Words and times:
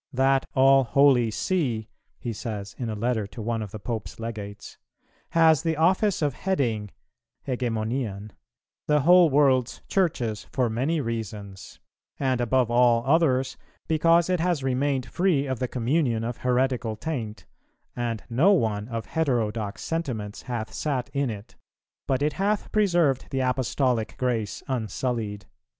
"That 0.11 0.47
all 0.55 0.83
holy 0.83 1.29
See," 1.29 1.87
he 2.17 2.33
says 2.33 2.75
in 2.79 2.89
a 2.89 2.95
letter 2.95 3.27
to 3.27 3.39
one 3.39 3.61
of 3.61 3.69
the 3.69 3.77
Pope's 3.77 4.19
Legates, 4.19 4.79
"has 5.29 5.61
the 5.61 5.77
office 5.77 6.23
of 6.23 6.33
heading 6.33 6.89
(ἡγεμονίαν) 7.47 8.31
the 8.87 9.01
whole 9.01 9.29
world's 9.29 9.83
Churches 9.87 10.47
for 10.51 10.71
many 10.71 10.99
reasons; 11.01 11.79
and 12.19 12.41
above 12.41 12.71
all 12.71 13.03
others, 13.05 13.57
because 13.87 14.27
it 14.27 14.39
has 14.39 14.63
remained 14.63 15.05
free 15.05 15.45
of 15.45 15.59
the 15.59 15.67
communion 15.67 16.23
of 16.23 16.37
heretical 16.37 16.95
taint, 16.95 17.45
and 17.95 18.23
no 18.27 18.53
one 18.53 18.87
of 18.87 19.05
heterodox 19.05 19.83
sentiments 19.83 20.41
hath 20.41 20.73
sat 20.73 21.11
in 21.13 21.29
it, 21.29 21.55
but 22.07 22.23
it 22.23 22.33
hath 22.33 22.71
preserved 22.71 23.27
the 23.29 23.41
Apostolic 23.41 24.17
grace 24.17 24.63
unsullied." 24.67 25.45